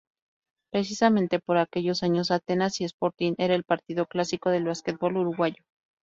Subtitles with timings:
[0.71, 5.63] Precisamente por aquellos años Atenas y Sporting era el partido clásico del básquetbol uruguayo.